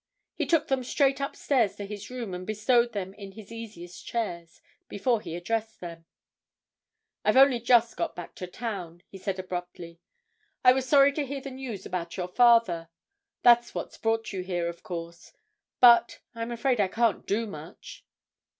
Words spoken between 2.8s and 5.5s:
them in his easiest chairs before he